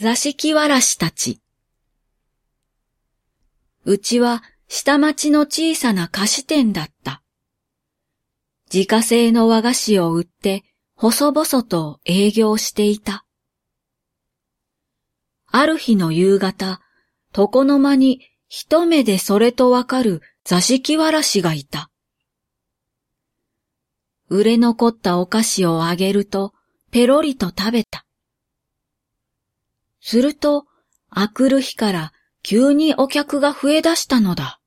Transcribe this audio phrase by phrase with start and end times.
[0.00, 1.42] 座敷わらしたち。
[3.84, 7.22] うちは下町の小さな菓子店だった。
[8.72, 13.26] 自家製の和菓子を売って細々と営業していた。
[15.48, 16.80] ある日の夕方、
[17.36, 21.90] 床の間に一目でそれとわかる座敷わらしがいた。
[24.30, 26.54] 売れ残ったお菓子をあげると、
[26.90, 28.06] ペロリと食べた。
[30.00, 30.66] すると、
[31.08, 34.60] あくる日から急にお客が増え出したのだ。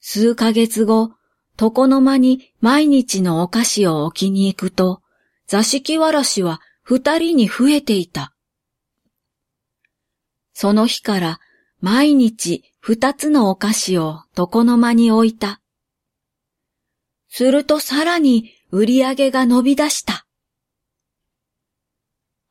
[0.00, 1.12] 数ヶ月後、
[1.60, 5.02] 床の間に毎日のお菓子を置きに行くと、
[5.46, 8.34] 座敷わらしは二人に増えていた。
[10.52, 11.40] その日から
[11.80, 15.60] 毎日二つのお菓子を床の間に置いた。
[17.28, 20.26] するとさらに売り上げが伸び出した。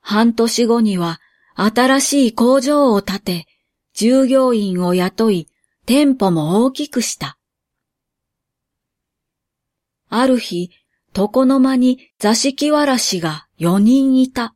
[0.02, 1.20] 半年後には
[1.56, 3.48] 新しい工場を建て、
[3.94, 5.48] 従業員を雇い、
[5.86, 7.38] 店舗も大きくした。
[10.10, 10.72] ある日、
[11.16, 14.56] 床の間に座敷わらしが4人いた。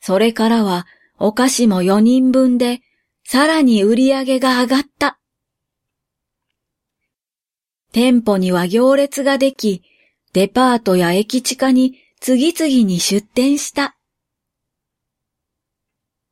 [0.00, 0.86] それからは
[1.18, 2.80] お菓子も4人分で、
[3.24, 5.18] さらに売り上げが上がった。
[7.92, 9.82] 店舗には行列ができ、
[10.32, 13.96] デパートや駅地下に次々に出店した。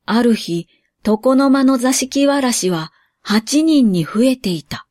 [0.05, 0.67] ある日、
[1.05, 2.91] 床の間の座敷わらしは
[3.25, 4.87] 8人に増えていた。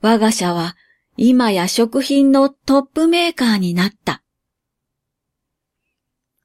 [0.00, 0.76] 我が社は
[1.16, 4.22] 今や食品のトップメーカーになった。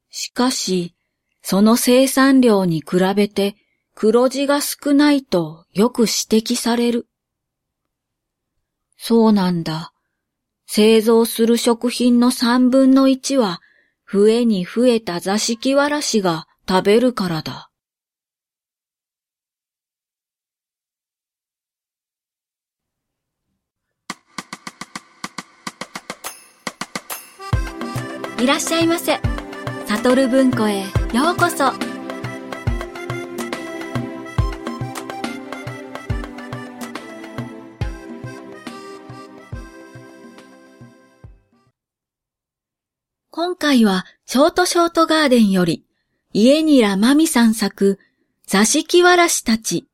[0.10, 0.96] しかし、
[1.42, 3.56] その生産量に比べて
[3.96, 7.08] 黒字が少ないとよく指摘される。
[8.98, 9.94] そうなんだ。
[10.72, 13.60] 製造する食品の三分の一は、
[14.08, 17.72] 増えに増えた座敷わらしが食べるからだ。
[28.40, 29.20] いらっしゃいませ。
[29.88, 31.89] サトル文庫へようこそ。
[43.42, 45.86] 今回はショートショートガーデンより
[46.34, 47.98] 家にらまみさん作
[48.46, 49.88] 座敷わらしたち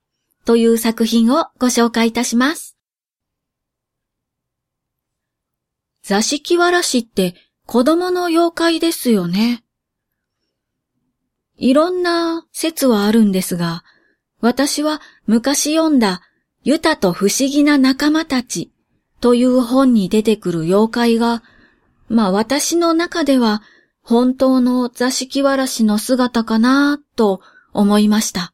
[0.46, 2.76] という作品をご紹介いたします。
[6.02, 7.36] 座敷わらしって
[7.68, 9.64] 子供の妖怪ですよね。
[11.56, 13.84] いろんな説はあるんですが、
[14.42, 16.24] 私は昔読んだ
[16.64, 18.72] ユタと不思議な仲間たち
[19.22, 21.44] という本に出てくる妖怪が
[22.08, 23.62] まあ私の中では
[24.02, 27.42] 本当の座敷わらしの姿かなと
[27.74, 28.54] 思いました。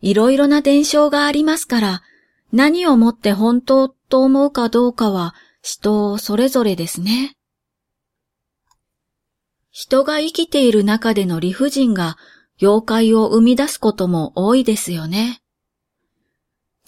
[0.00, 2.02] いろいろな伝承がありますから、
[2.52, 7.36] 何をもって本当と思うかどうかは人それぞれですね。
[9.70, 12.16] 人が生きている中での理不尽が
[12.60, 15.42] 妖怪を生み出すことも多いですよね。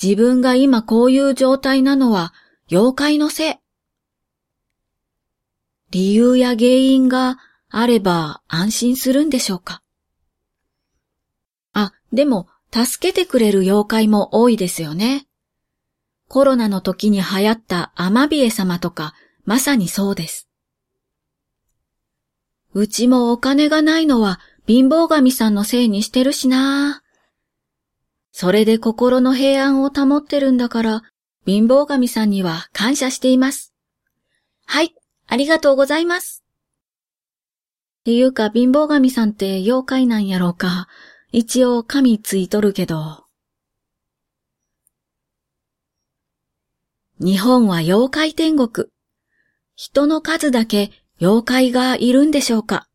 [0.02, 2.32] 自分が今こういう状態なのは
[2.70, 3.54] 妖怪のせい
[5.90, 9.82] 理由や原因があれば安心するんでしょうか？
[11.72, 15.26] あ、でも助けてくれる妖怪も多いですよね。
[16.28, 19.14] コロナの時に流行ったアマビエ様とか
[19.44, 20.48] まさにそうです。
[22.72, 27.02] うちもお金がないのは貧乏神さんのせいにしてるしな
[28.30, 31.02] それで心の平安を保ってるんだから、
[31.46, 33.74] 貧乏神さんには感謝しています。
[34.66, 34.94] はい、
[35.32, 36.42] ありがとうございます。
[38.00, 40.88] っていうか、貧乏神さんって妖怪なんやろうか。
[41.30, 43.26] 一応神ついとるけど。
[47.20, 48.88] 日本は妖怪天国。
[49.76, 50.90] 人の数だけ
[51.20, 52.88] 妖怪がいるんでしょうか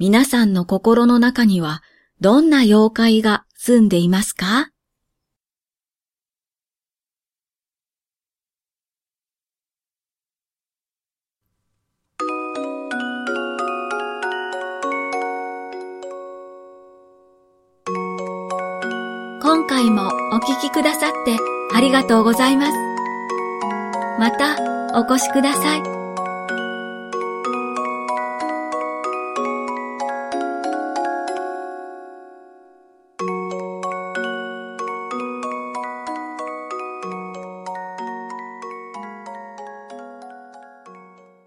[0.00, 1.82] 皆さんの心の中には
[2.20, 4.72] どんな妖怪が住んでいますか？
[19.68, 21.36] 今回もお聴きくださって
[21.74, 22.72] ありがとうございます。
[24.16, 24.56] また
[24.94, 25.95] お越しください。